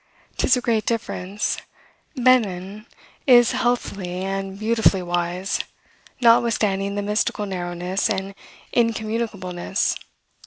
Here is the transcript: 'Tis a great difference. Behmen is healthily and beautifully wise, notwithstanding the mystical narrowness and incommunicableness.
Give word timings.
'Tis 0.37 0.57
a 0.57 0.61
great 0.61 0.87
difference. 0.87 1.57
Behmen 2.15 2.87
is 3.27 3.51
healthily 3.51 4.23
and 4.23 4.57
beautifully 4.57 5.03
wise, 5.03 5.59
notwithstanding 6.19 6.95
the 6.95 7.03
mystical 7.03 7.45
narrowness 7.45 8.09
and 8.09 8.33
incommunicableness. 8.73 9.95